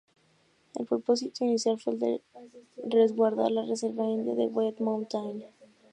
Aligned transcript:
El 0.73 0.87
propósito 0.87 1.45
inicial 1.45 1.79
fue 1.79 1.93
el 1.93 1.99
de 1.99 2.21
resguardar 2.89 3.51
la 3.51 3.65
reserva 3.67 4.03
india 4.09 4.33
de 4.33 4.47
"White 4.47 4.81
Mountain". 4.81 5.45